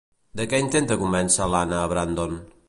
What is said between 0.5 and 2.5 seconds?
què intenta convèncer Lana a Brandon?